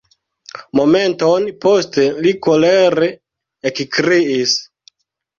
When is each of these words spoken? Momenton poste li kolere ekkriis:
Momenton 0.77 1.43
poste 1.65 2.05
li 2.27 2.33
kolere 2.47 3.09
ekkriis: 3.71 4.55